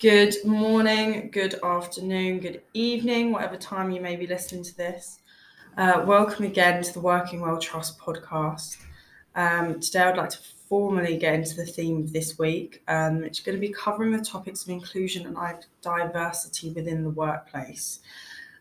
[0.00, 5.18] Good morning, good afternoon, good evening, whatever time you may be listening to this.
[5.76, 8.76] Uh, welcome again to the Working Well Trust podcast.
[9.34, 10.38] Um, today, I'd like to
[10.68, 12.80] formally get into the theme of this week.
[12.86, 17.98] Um, it's going to be covering the topics of inclusion and diversity within the workplace.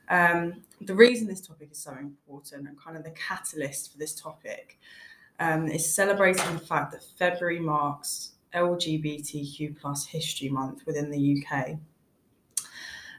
[0.09, 4.19] Um, the reason this topic is so important and kind of the catalyst for this
[4.19, 4.79] topic
[5.39, 11.77] um, is celebrating the fact that February marks LGBTQ plus History Month within the UK.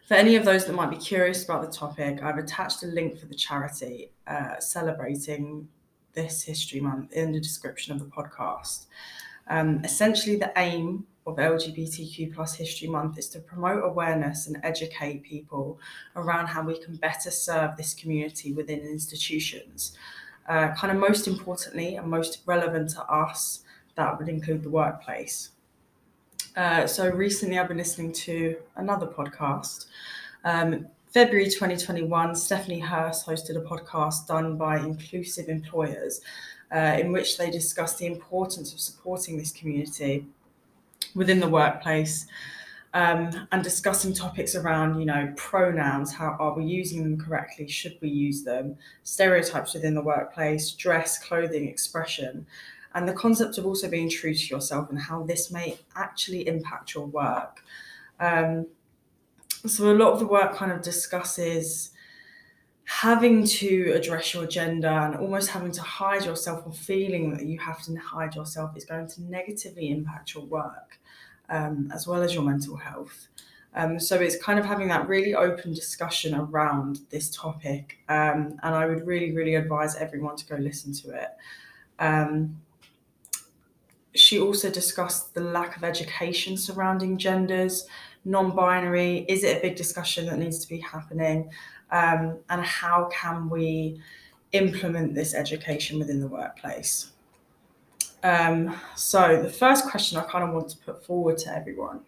[0.06, 3.18] For any of those that might be curious about the topic, I've attached a link
[3.18, 5.68] for the charity uh, celebrating
[6.14, 8.86] this History Month in the description of the podcast.
[9.48, 15.22] Um, essentially, the aim of LGBTQ plus History Month is to promote awareness and educate
[15.22, 15.78] people
[16.16, 19.96] around how we can better serve this community within institutions.
[20.48, 23.62] Uh, kind of most importantly and most relevant to us,
[23.98, 25.50] that would include the workplace.
[26.56, 29.86] Uh, so recently, I've been listening to another podcast.
[30.44, 36.20] Um, February 2021, Stephanie Hurst hosted a podcast done by Inclusive Employers,
[36.74, 40.26] uh, in which they discussed the importance of supporting this community
[41.14, 42.26] within the workplace
[42.94, 46.12] um, and discussing topics around, you know, pronouns.
[46.12, 47.66] How are we using them correctly?
[47.68, 48.76] Should we use them?
[49.02, 52.46] Stereotypes within the workplace, dress, clothing, expression
[52.94, 56.94] and the concept of also being true to yourself and how this may actually impact
[56.94, 57.62] your work.
[58.20, 58.66] Um,
[59.66, 61.90] so, a lot of the work kind of discusses
[62.84, 67.58] having to address your gender and almost having to hide yourself or feeling that you
[67.58, 70.98] have to hide yourself is going to negatively impact your work
[71.50, 73.28] um, as well as your mental health.
[73.74, 78.74] Um, so it's kind of having that really open discussion around this topic, um, and
[78.74, 81.28] I would really, really advise everyone to go listen to it.
[81.98, 82.60] Um,
[84.14, 87.86] she also discussed the lack of education surrounding genders,
[88.24, 89.24] non binary.
[89.28, 91.50] Is it a big discussion that needs to be happening?
[91.90, 94.00] Um, and how can we
[94.52, 97.12] implement this education within the workplace?
[98.22, 102.00] Um, so, the first question I kind of want to put forward to everyone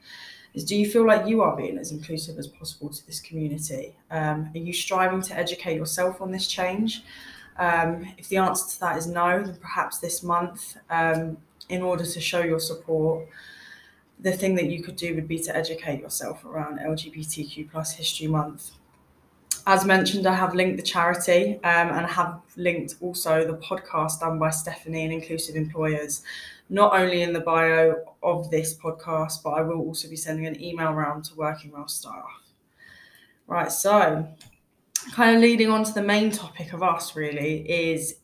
[0.54, 3.94] is Do you feel like you are being as inclusive as possible to this community?
[4.10, 7.04] Um, are you striving to educate yourself on this change?
[7.58, 11.36] Um, if the answer to that is no, then perhaps this month um,
[11.70, 13.26] in order to show your support,
[14.18, 18.26] the thing that you could do would be to educate yourself around LGBTQ plus History
[18.26, 18.72] Month.
[19.66, 24.38] As mentioned, I have linked the charity um, and have linked also the podcast done
[24.38, 26.22] by Stephanie and Inclusive Employers,
[26.68, 30.60] not only in the bio of this podcast, but I will also be sending an
[30.62, 32.24] email around to Working Well staff.
[33.46, 34.26] Right, so
[35.12, 38.16] kind of leading on to the main topic of us really is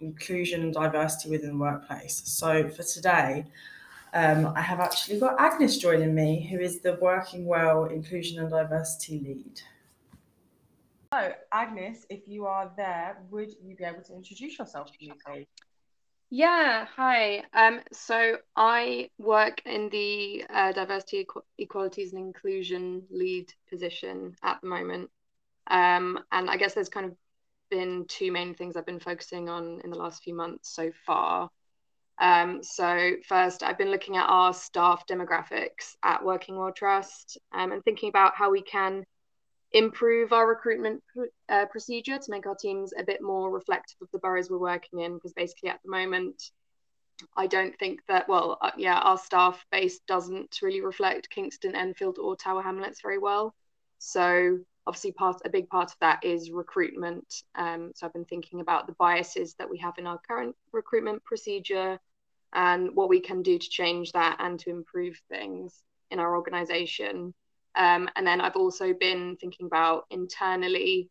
[0.00, 2.22] inclusion and diversity within the workplace.
[2.24, 3.46] So for today,
[4.12, 8.50] um, I have actually got Agnes joining me, who is the Working Well Inclusion and
[8.50, 9.60] Diversity Lead.
[11.12, 15.12] So, Agnes, if you are there, would you be able to introduce yourself to me,
[15.24, 15.46] please?
[16.30, 17.42] Yeah, hi.
[17.52, 24.60] Um, so I work in the uh, diversity, Equ- equalities, and inclusion lead position at
[24.60, 25.10] the moment.
[25.66, 27.16] Um, and I guess there's kind of
[27.70, 31.50] been two main things I've been focusing on in the last few months so far.
[32.20, 37.72] Um, so first, I've been looking at our staff demographics at Working Well Trust um,
[37.72, 39.04] and thinking about how we can
[39.72, 41.02] improve our recruitment
[41.48, 45.00] uh, procedure to make our teams a bit more reflective of the boroughs we're working
[45.00, 45.14] in.
[45.14, 46.50] Because basically, at the moment,
[47.36, 52.18] I don't think that well, uh, yeah, our staff base doesn't really reflect Kingston, Enfield,
[52.18, 53.54] or Tower Hamlets very well.
[53.98, 54.58] So
[54.90, 57.44] obviously part a big part of that is recruitment.
[57.54, 61.22] Um, so i've been thinking about the biases that we have in our current recruitment
[61.22, 62.00] procedure
[62.52, 65.80] and what we can do to change that and to improve things
[66.10, 67.32] in our organization.
[67.76, 71.08] Um, and then i've also been thinking about internally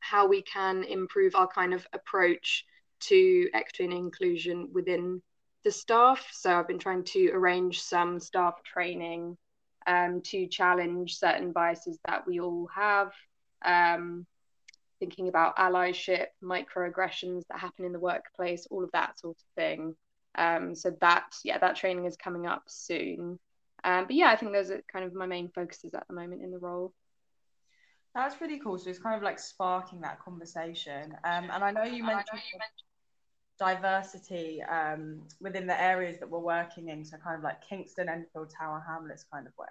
[0.00, 2.66] how we can improve our kind of approach
[3.08, 5.22] to equity and inclusion within
[5.64, 6.28] the staff.
[6.32, 9.38] So i've been trying to arrange some staff training
[9.86, 13.12] um, to challenge certain biases that we all have.
[13.64, 14.26] Um,
[15.02, 19.96] thinking about allyship, microaggressions that happen in the workplace, all of that sort of thing.
[20.36, 23.40] Um, so that, yeah, that training is coming up soon.
[23.82, 26.42] Um, but yeah, I think those are kind of my main focuses at the moment
[26.42, 26.92] in the role.
[28.14, 28.78] That's really cool.
[28.78, 31.14] So it's kind of like sparking that conversation.
[31.24, 32.91] Um, and I know you mentioned, know you mentioned
[33.62, 38.52] diversity um, within the areas that we're working in, so kind of like Kingston, Enfield,
[38.58, 39.66] Tower Hamlets kind of way.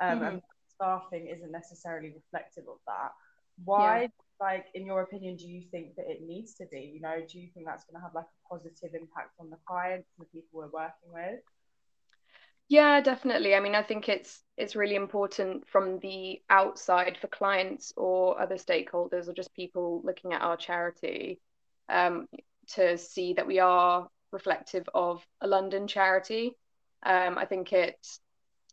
[0.00, 0.26] Um, mm-hmm.
[0.26, 0.42] And
[0.72, 3.10] staffing isn't necessarily reflective of that.
[3.64, 4.08] Why, yeah.
[4.40, 6.92] like, in your opinion, do you think that it needs to be?
[6.94, 9.58] You know, do you think that's going to have like a positive impact on the
[9.66, 11.40] clients and the people we're working with?
[12.68, 13.54] Yeah, definitely.
[13.54, 18.56] I mean, I think it's it's really important from the outside for clients or other
[18.56, 21.40] stakeholders or just people looking at our charity
[21.88, 22.26] um,
[22.74, 26.56] to see that we are reflective of a London charity.
[27.04, 27.98] Um, I think it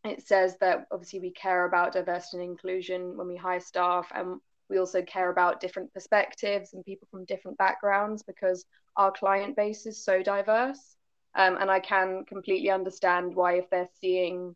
[0.04, 4.40] it says that obviously we care about diversity and inclusion when we hire staff, and
[4.70, 8.66] we also care about different perspectives and people from different backgrounds because
[8.98, 10.98] our client base is so diverse.
[11.36, 14.56] Um, and I can completely understand why, if they're seeing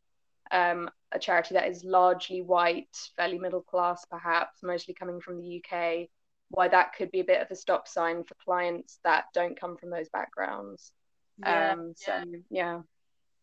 [0.52, 5.64] um, a charity that is largely white, fairly middle class, perhaps, mostly coming from the
[5.64, 6.10] UK,
[6.50, 9.78] why that could be a bit of a stop sign for clients that don't come
[9.78, 10.92] from those backgrounds.
[11.40, 12.38] Yeah, um, so, yeah.
[12.50, 12.80] yeah.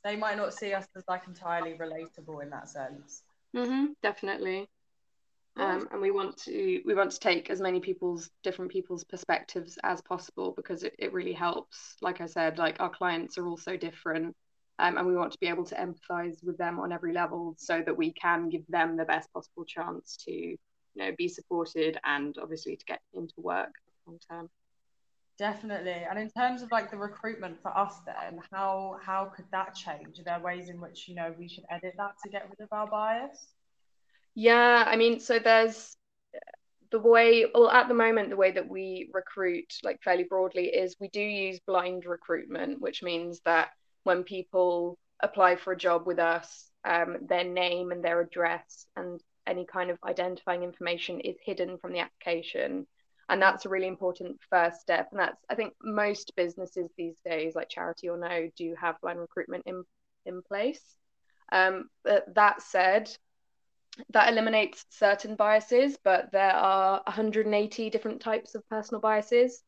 [0.05, 3.23] They might not see us as like entirely relatable in that sense.
[3.55, 4.69] Mm-hmm, definitely
[5.57, 9.79] um, and we want to we want to take as many people's different people's perspectives
[9.85, 13.57] as possible because it, it really helps like i said like our clients are all
[13.57, 14.35] so different
[14.81, 17.81] um, and we want to be able to empathize with them on every level so
[17.87, 20.57] that we can give them the best possible chance to
[20.95, 23.75] you know be supported and obviously to get into work
[24.07, 24.51] long term.
[25.37, 26.07] Definitely.
[26.09, 30.21] And in terms of like the recruitment for us then how how could that change?
[30.21, 32.69] Are there ways in which you know we should edit that to get rid of
[32.73, 33.49] our bias?
[34.35, 35.97] Yeah, I mean, so there's
[36.91, 40.97] the way, well, at the moment, the way that we recruit, like fairly broadly, is
[41.01, 43.71] we do use blind recruitment, which means that
[44.05, 49.21] when people apply for a job with us, um, their name and their address and
[49.47, 52.87] any kind of identifying information is hidden from the application.
[53.29, 55.09] And that's a really important first step.
[55.11, 59.19] And that's, I think, most businesses these days, like charity or no, do have blind
[59.19, 59.85] recruitment in,
[60.27, 60.83] in place.
[61.53, 63.11] Um, but that said,
[64.11, 69.63] that eliminates certain biases, but there are 180 different types of personal biases.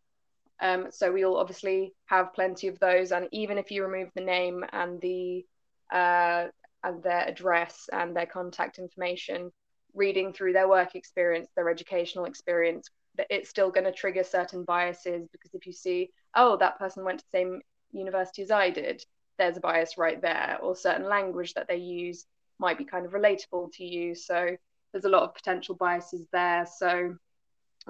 [0.61, 4.65] Um, so we'll obviously have plenty of those, and even if you remove the name
[4.73, 5.45] and the
[5.93, 6.47] uh,
[6.83, 9.53] and their address and their contact information,
[9.97, 14.63] reading through their work experience, their educational experience, but it's still going to trigger certain
[14.65, 17.61] biases because if you see, oh, that person went to the same
[17.93, 19.03] university as I did,
[19.39, 22.27] there's a bias right there, or certain language that they use
[22.59, 24.15] might be kind of relatable to you.
[24.15, 24.57] So
[24.93, 26.67] there's a lot of potential biases there.
[26.79, 27.17] So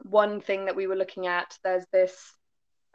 [0.03, 2.17] one thing that we were looking at, there's this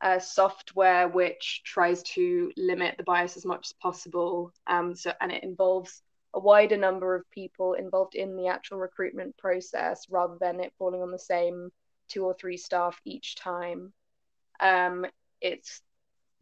[0.01, 4.51] uh, software which tries to limit the bias as much as possible.
[4.67, 6.01] Um, so and it involves
[6.33, 11.01] a wider number of people involved in the actual recruitment process rather than it falling
[11.01, 11.69] on the same
[12.07, 13.93] two or three staff each time.
[14.59, 15.05] Um,
[15.41, 15.81] it's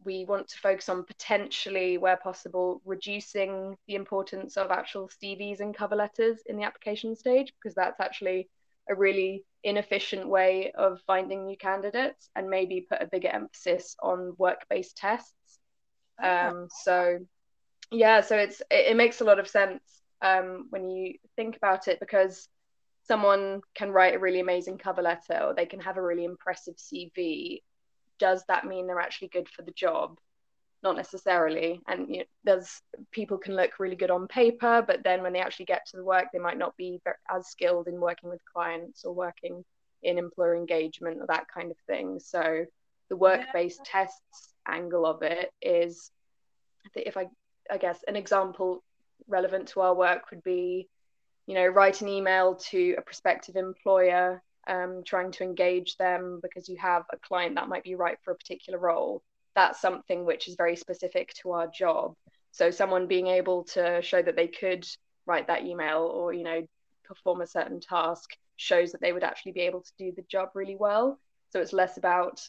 [0.04, 5.76] we want to focus on potentially, where possible, reducing the importance of actual CVs and
[5.76, 8.48] cover letters in the application stage, because that's actually
[8.88, 14.34] a really inefficient way of finding new candidates and maybe put a bigger emphasis on
[14.38, 15.58] work-based tests.
[16.22, 17.18] Um, so
[17.90, 19.82] yeah, so it's it, it, makes a lot of sense
[20.22, 22.48] um, when you think about it because
[23.06, 26.76] someone can write a really amazing cover letter or they can have a really impressive
[26.76, 27.60] CV
[28.20, 30.18] does that mean they're actually good for the job?
[30.82, 31.80] Not necessarily.
[31.88, 35.40] And you know, there's people can look really good on paper, but then when they
[35.40, 37.00] actually get to the work, they might not be
[37.34, 39.64] as skilled in working with clients or working
[40.02, 42.20] in employer engagement or that kind of thing.
[42.20, 42.64] So
[43.08, 44.00] the work-based yeah.
[44.02, 46.10] tests angle of it is,
[46.94, 47.26] if I,
[47.70, 48.82] I guess an example
[49.28, 50.88] relevant to our work would be,
[51.46, 56.68] you know, write an email to a prospective employer um, trying to engage them because
[56.68, 59.22] you have a client that might be right for a particular role.
[59.54, 62.14] That's something which is very specific to our job.
[62.52, 64.86] So someone being able to show that they could
[65.26, 66.66] write that email or you know
[67.04, 70.50] perform a certain task shows that they would actually be able to do the job
[70.54, 71.18] really well.
[71.50, 72.46] So it's less about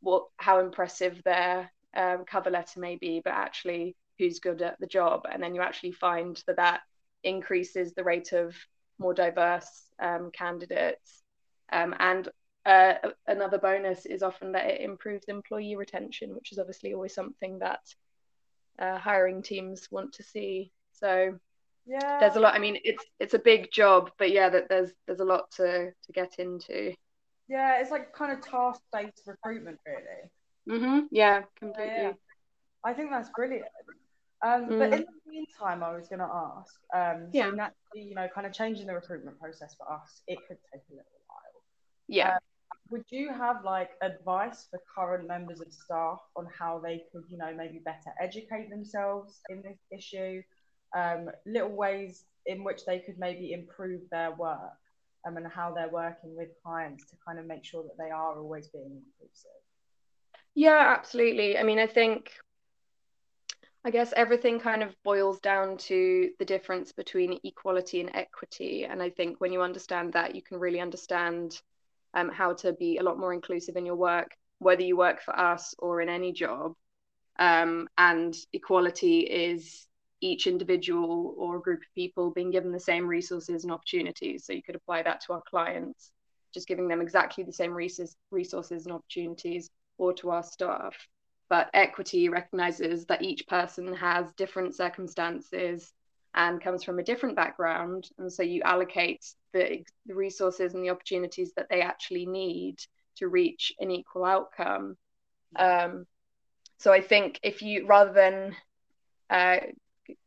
[0.00, 4.86] what how impressive their um, cover letter may be, but actually who's good at the
[4.86, 5.26] job.
[5.30, 6.80] And then you actually find that that
[7.24, 8.54] increases the rate of
[8.98, 9.68] more diverse
[10.00, 11.22] um, candidates
[11.72, 12.28] um, and
[12.66, 12.94] uh,
[13.26, 17.80] another bonus is often that it improves employee retention, which is obviously always something that
[18.78, 20.72] uh, hiring teams want to see.
[20.92, 21.38] So
[21.86, 22.54] yeah, there's a lot.
[22.54, 25.90] I mean, it's it's a big job, but yeah, that there's there's a lot to
[25.90, 26.94] to get into.
[27.48, 30.30] Yeah, it's like kind of task based recruitment, really.
[30.68, 31.08] Mhm.
[31.10, 31.92] Yeah, completely.
[31.94, 32.12] Yeah, yeah.
[32.84, 33.66] I think that's brilliant.
[34.42, 34.78] Um, mm.
[34.78, 36.74] But in the meantime, I was going to ask.
[36.94, 37.50] Um, yeah.
[37.50, 40.82] So naturally, you know, kind of changing the recruitment process for us, it could take
[40.90, 41.62] a little while.
[42.06, 42.34] yeah.
[42.34, 42.38] Um,
[42.90, 47.36] would you have like advice for current members of staff on how they could, you
[47.36, 50.42] know, maybe better educate themselves in this issue?
[50.96, 54.72] Um, little ways in which they could maybe improve their work
[55.26, 58.38] um, and how they're working with clients to kind of make sure that they are
[58.38, 59.50] always being inclusive.
[60.54, 61.58] Yeah, absolutely.
[61.58, 62.32] I mean, I think
[63.88, 68.84] I guess everything kind of boils down to the difference between equality and equity.
[68.84, 71.58] And I think when you understand that, you can really understand
[72.12, 75.34] um, how to be a lot more inclusive in your work, whether you work for
[75.34, 76.74] us or in any job.
[77.38, 79.86] Um, and equality is
[80.20, 84.44] each individual or group of people being given the same resources and opportunities.
[84.44, 86.12] So you could apply that to our clients,
[86.52, 90.94] just giving them exactly the same resources and opportunities, or to our staff
[91.48, 95.92] but equity recognizes that each person has different circumstances
[96.34, 98.08] and comes from a different background.
[98.18, 102.76] And so you allocate the, the resources and the opportunities that they actually need
[103.16, 104.96] to reach an equal outcome.
[105.56, 106.06] Um,
[106.78, 108.56] so i think if you rather than
[109.30, 109.58] uh,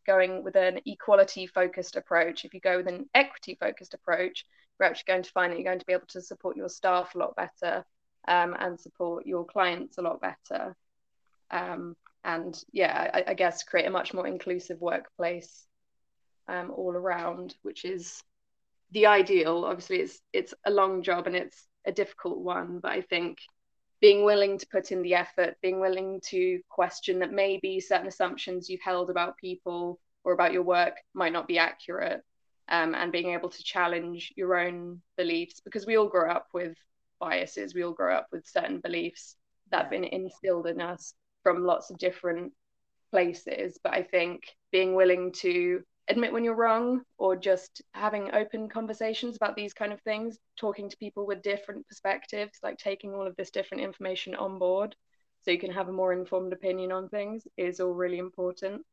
[0.05, 4.45] going with an equality focused approach if you go with an equity focused approach
[4.79, 7.15] you're actually going to find that you're going to be able to support your staff
[7.15, 7.83] a lot better
[8.27, 10.75] um, and support your clients a lot better
[11.51, 15.65] um, and yeah, I, I, guess create a much more inclusive workplace
[16.47, 18.21] um, all around, which is
[18.91, 19.65] the ideal.
[19.65, 23.39] Obviously, it's it's a long job and it's a difficult one, but I think
[23.99, 28.69] being willing to put in the effort, being willing to question that maybe certain assumptions
[28.69, 32.21] you've held about people or about your work might not be accurate,
[32.69, 36.75] um, and being able to challenge your own beliefs because we all grow up with
[37.19, 39.35] biases, we all grow up with certain beliefs
[39.71, 42.53] that have been instilled in us from lots of different
[43.11, 43.79] places.
[43.83, 49.35] But I think being willing to admit when you're wrong or just having open conversations
[49.35, 53.35] about these kind of things, talking to people with different perspectives, like taking all of
[53.35, 54.95] this different information on board
[55.41, 58.83] so you can have a more informed opinion on things is all really important.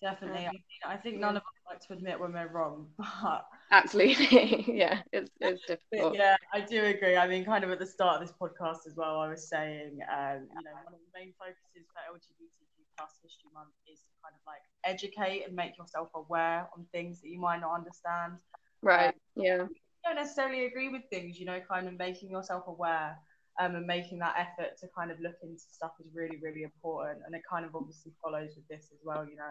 [0.00, 0.46] Definitely.
[0.46, 5.00] Um, I think none of us like to admit when we're wrong, but absolutely, yeah,
[5.12, 6.14] it's, it's difficult.
[6.14, 7.16] yeah, I do agree.
[7.16, 9.98] I mean, kind of at the start of this podcast as well, I was saying,
[10.06, 14.14] um, you know, one of the main focuses for LGBTQ plus History Month is to
[14.22, 18.38] kind of like educate and make yourself aware on things that you might not understand.
[18.82, 19.08] Right.
[19.08, 19.66] Um, yeah.
[20.04, 23.16] don't necessarily agree with things, you know, kind of making yourself aware.
[23.60, 27.22] Um, and making that effort to kind of look into stuff is really, really important.
[27.26, 29.50] And it kind of obviously follows with this as well, you know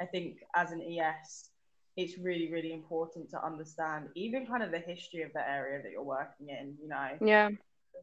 [0.00, 1.50] I think as an ES,
[1.96, 5.90] it's really, really important to understand even kind of the history of the area that
[5.90, 7.08] you're working in, you know.
[7.20, 7.50] Yeah.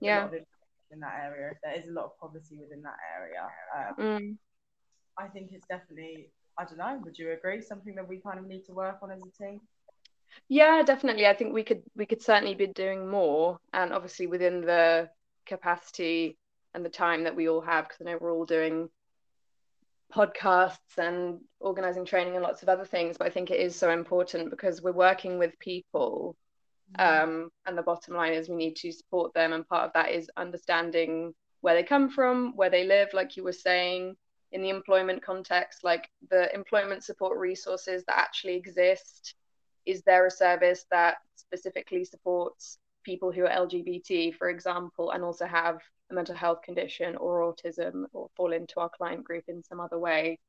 [0.01, 0.29] Yeah.
[0.91, 4.37] In that area, if there is a lot of poverty within that area, um, mm.
[5.17, 7.61] I think it's definitely, I don't know, would you agree?
[7.61, 9.59] Something that we kind of need to work on as a team?
[10.49, 11.25] Yeah, definitely.
[11.25, 15.09] I think we could we could certainly be doing more, and obviously within the
[15.45, 16.37] capacity
[16.73, 18.89] and the time that we all have, because I know we're all doing
[20.13, 23.89] podcasts and organizing training and lots of other things but i think it is so
[23.89, 26.35] important because we're working with people
[26.97, 27.23] mm-hmm.
[27.23, 30.11] um, and the bottom line is we need to support them and part of that
[30.11, 34.15] is understanding where they come from where they live like you were saying
[34.51, 39.35] in the employment context like the employment support resources that actually exist
[39.85, 45.45] is there a service that specifically supports people who are lgbt for example and also
[45.45, 45.79] have
[46.11, 49.97] a mental health condition or autism or fall into our client group in some other
[49.97, 50.39] way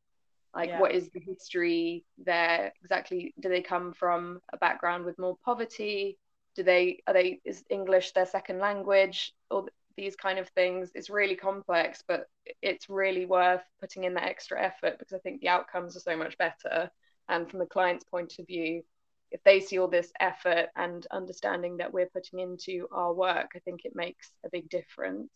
[0.55, 0.81] like yeah.
[0.81, 3.35] what is the history there exactly?
[3.41, 6.19] Do they come from a background with more poverty?
[6.55, 9.35] Do they are they is english their second language?
[9.51, 10.91] Or these kind of things.
[10.95, 12.29] It's really complex but
[12.63, 16.17] it's really worth putting in that extra effort because i think the outcomes are so
[16.17, 16.91] much better.
[17.29, 18.83] And from the client's point of view
[19.35, 23.59] if they see all this effort and understanding that we're putting into our work i
[23.59, 25.31] think it makes a big difference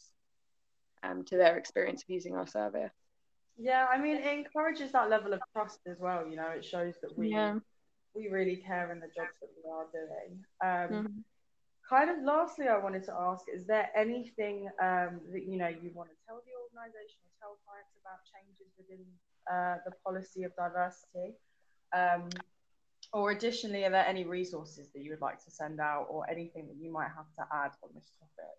[1.02, 2.92] um, to their experience of using our service.
[3.56, 6.26] Yeah, I mean, it encourages that level of trust as well.
[6.28, 7.58] You know, it shows that we yeah.
[8.14, 10.44] we really care in the jobs that we are doing.
[10.62, 11.18] Um, mm-hmm.
[11.88, 15.90] Kind of lastly, I wanted to ask: Is there anything um, that you know you
[15.92, 19.04] want to tell the organisation or tell clients about changes within
[19.50, 21.34] uh, the policy of diversity?
[21.92, 22.30] Um,
[23.12, 26.66] or additionally, are there any resources that you would like to send out, or anything
[26.66, 28.54] that you might have to add on this topic?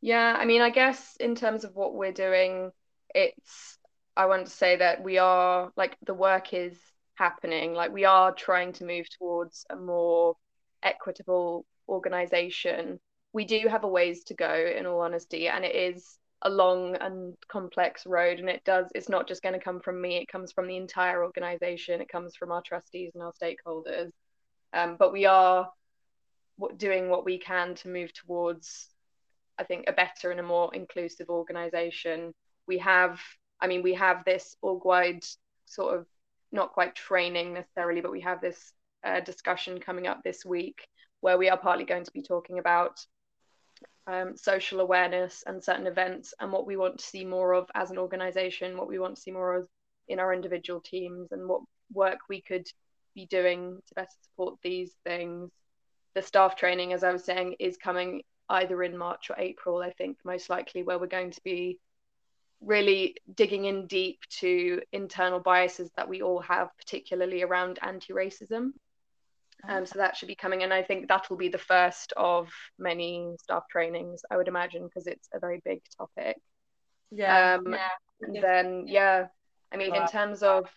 [0.00, 2.70] Yeah, I mean, I guess in terms of what we're doing,
[3.14, 3.78] it's,
[4.16, 6.76] I want to say that we are, like, the work is
[7.14, 7.74] happening.
[7.74, 10.36] Like, we are trying to move towards a more
[10.82, 13.00] equitable organization.
[13.32, 16.96] We do have a ways to go, in all honesty, and it is a long
[16.96, 18.38] and complex road.
[18.38, 20.76] And it does, it's not just going to come from me, it comes from the
[20.76, 24.10] entire organization, it comes from our trustees and our stakeholders.
[24.72, 25.70] Um, but we are
[26.76, 28.90] doing what we can to move towards
[29.58, 32.32] I think, a better and a more inclusive organization.
[32.66, 33.20] We have,
[33.60, 35.24] I mean, we have this org wide
[35.66, 36.06] sort of
[36.52, 38.72] not quite training necessarily, but we have this
[39.04, 40.86] uh, discussion coming up this week
[41.20, 43.04] where we are partly going to be talking about
[44.08, 47.90] um, social awareness and certain events and what we want to see more of as
[47.90, 49.68] an organization, what we want to see more of
[50.08, 51.60] in our individual teams and what
[51.92, 52.66] work we could
[53.14, 55.50] be doing to better support these things.
[56.14, 59.92] The staff training, as I was saying, is coming either in March or April, I
[59.92, 61.78] think, most likely, where we're going to be
[62.62, 68.70] really digging in deep to internal biases that we all have, particularly around anti racism.
[69.66, 72.48] Um, so that should be coming, and I think that will be the first of
[72.78, 76.36] many staff trainings, I would imagine, because it's a very big topic.
[77.10, 77.54] Yeah.
[77.54, 77.88] Um, yeah.
[78.20, 79.26] And then, yeah,
[79.72, 80.68] I mean, in terms of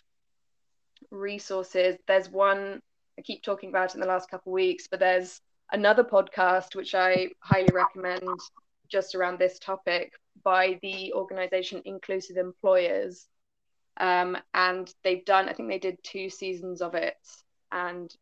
[1.12, 2.82] resources, there's one
[3.18, 6.96] I keep talking about in the last couple of weeks, but there's another podcast which
[6.96, 8.40] I highly recommend
[8.90, 10.12] just around this topic
[10.44, 13.28] by the organization Inclusive Employers.
[13.98, 17.16] Um, and they've done, I think they did two seasons of it
[17.72, 18.14] and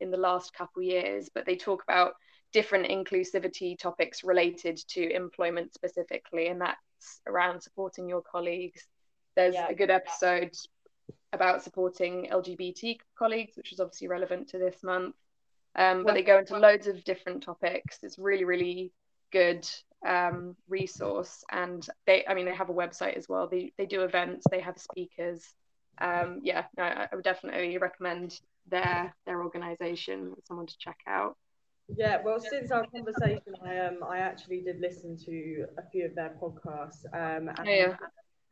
[0.00, 2.14] in the last couple years, but they talk about
[2.52, 8.86] different inclusivity topics related to employment specifically, and that's around supporting your colleagues.
[9.36, 9.68] There's yeah.
[9.68, 10.54] a good episode
[11.32, 15.14] about supporting LGBT colleagues, which is obviously relevant to this month.
[15.76, 17.98] Um, but they go into loads of different topics.
[18.02, 18.92] It's really, really
[19.30, 19.68] good
[20.06, 23.46] um, resource, and they, I mean, they have a website as well.
[23.46, 24.46] They they do events.
[24.50, 25.44] They have speakers.
[26.00, 31.36] Um, yeah, no, I would definitely recommend their their organisation someone to check out.
[31.96, 36.14] Yeah, well, since our conversation, I um I actually did listen to a few of
[36.14, 37.04] their podcasts.
[37.14, 37.96] Um, and yeah.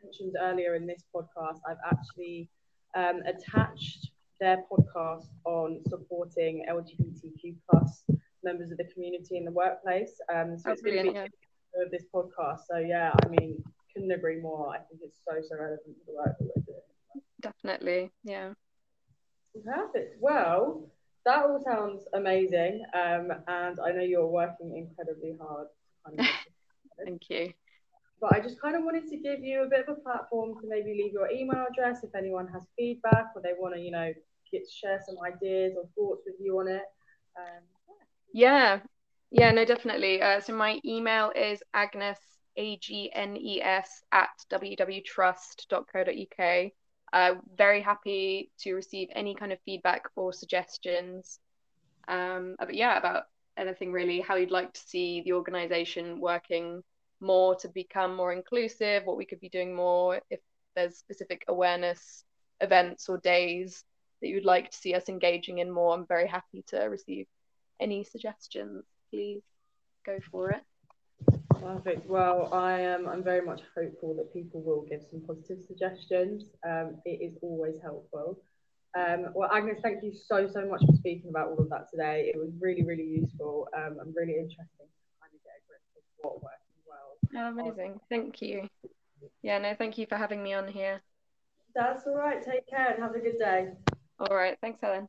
[0.02, 2.48] mentioned earlier in this podcast, I've actually
[2.94, 8.04] um, attached their podcast on supporting LGBTQ plus
[8.42, 10.18] members of the community in the workplace.
[10.32, 11.24] Um, so oh, it's going to be yeah.
[11.84, 12.60] of this podcast.
[12.70, 14.70] So yeah, I mean, couldn't agree more.
[14.70, 17.22] I think it's so so relevant to the work that we're doing.
[17.40, 18.52] Definitely, yeah.
[19.64, 20.16] Perfect.
[20.20, 20.82] Well,
[21.24, 22.84] that all sounds amazing.
[22.94, 25.68] Um, and I know you're working incredibly hard.
[27.04, 27.52] Thank you.
[28.20, 30.68] But I just kind of wanted to give you a bit of a platform to
[30.68, 34.12] maybe leave your email address if anyone has feedback or they want to, you know,
[34.50, 36.82] get share some ideas or thoughts with you on it.
[37.36, 37.62] Um,
[38.32, 38.80] yeah.
[39.30, 40.22] yeah, no, definitely.
[40.22, 42.18] Uh, so my email is Agnes
[42.56, 46.72] A G N E S at www.trust.co.uk.
[47.16, 51.40] Uh, very happy to receive any kind of feedback or suggestions.
[52.08, 53.22] Um, but yeah, about
[53.56, 56.82] anything really, how you'd like to see the organization working
[57.20, 60.40] more to become more inclusive, what we could be doing more, if
[60.74, 62.22] there's specific awareness
[62.60, 63.82] events or days
[64.20, 65.94] that you'd like to see us engaging in more.
[65.94, 67.26] I'm very happy to receive
[67.80, 68.84] any suggestions.
[69.10, 69.40] Please
[70.04, 70.62] go for it.
[71.62, 72.06] Perfect.
[72.08, 73.08] Well, I am.
[73.08, 76.44] I'm very much hopeful that people will give some positive suggestions.
[76.66, 78.38] Um, it is always helpful.
[78.96, 82.30] Um, well, Agnes, thank you so so much for speaking about all of that today.
[82.32, 85.82] It was really really useful um, and really interesting to kind of get a grip
[85.96, 87.18] of what working well.
[87.36, 88.00] Oh, amazing.
[88.08, 88.68] Thank you.
[89.42, 91.02] Yeah, no, thank you for having me on here.
[91.74, 92.42] That's all right.
[92.42, 93.68] Take care and have a good day.
[94.18, 94.56] All right.
[94.62, 95.08] Thanks, Helen.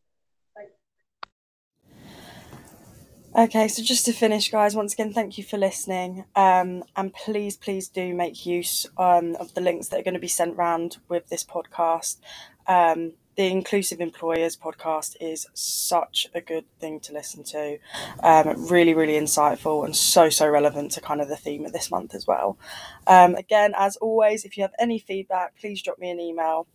[3.38, 6.26] Okay, so just to finish, guys, once again, thank you for listening.
[6.36, 10.19] Um, and please, please do make use um, of the links that are going to
[10.19, 12.17] be sent round with this podcast.
[12.65, 17.78] Um, the Inclusive Employers podcast is such a good thing to listen to.
[18.23, 21.91] Um, really, really insightful and so, so relevant to kind of the theme of this
[21.91, 22.58] month as well.
[23.06, 26.65] Um, again, as always, if you have any feedback, please drop me an email.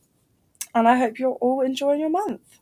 [0.77, 2.61] And I hope you're all enjoying your month.